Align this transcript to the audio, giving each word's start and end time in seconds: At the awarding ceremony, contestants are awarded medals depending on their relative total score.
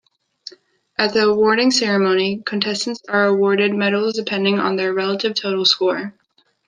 At 0.97 1.13
the 1.13 1.25
awarding 1.29 1.69
ceremony, 1.69 2.41
contestants 2.43 3.03
are 3.07 3.25
awarded 3.25 3.75
medals 3.75 4.13
depending 4.15 4.57
on 4.57 4.75
their 4.75 4.91
relative 4.95 5.35
total 5.35 5.63
score. 5.63 6.15